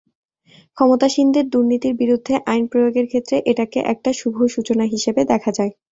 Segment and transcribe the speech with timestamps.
[0.77, 5.71] ক্ষমতাসীনদের দুর্নীতির বিরুদ্ধে আইন প্রয়োগের ক্ষেত্রে এটাকে একটা শুভসূচনা হিসেবে দেখা যায়।